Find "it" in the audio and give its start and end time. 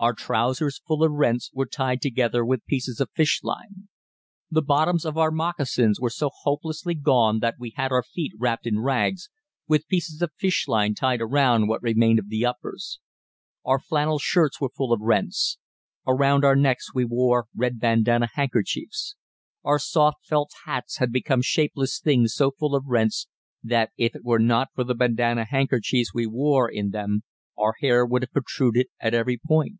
24.14-24.24